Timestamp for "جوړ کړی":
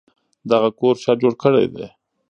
1.21-1.65